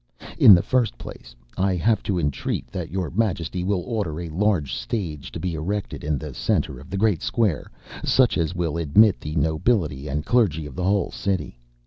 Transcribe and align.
In 0.39 0.55
the 0.55 0.63
first 0.63 0.97
place, 0.97 1.35
I 1.57 1.75
have 1.75 2.01
to 2.09 2.17
entreat 2.17 2.65
that 2.69 2.89
your 2.89 3.11
majesty 3.11 3.63
will 3.63 3.81
order 3.81 4.19
a 4.19 4.29
large 4.29 4.73
stage 4.73 5.31
to 5.31 5.39
be 5.39 5.53
erected 5.53 6.03
in 6.03 6.17
the 6.17 6.33
centre 6.33 6.79
of 6.79 6.89
the 6.89 6.97
great 6.97 7.21
square, 7.21 7.69
such 8.03 8.35
as 8.35 8.55
will 8.55 8.77
admit 8.77 9.19
the 9.21 9.35
nobility 9.35 10.07
and 10.07 10.25
clergy 10.25 10.65
of 10.65 10.75
the 10.75 10.85
whole 10.85 11.11
city. 11.11 11.59